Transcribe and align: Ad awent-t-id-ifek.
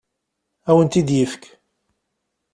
Ad 0.69 0.71
awent-t-id-ifek. 0.75 1.43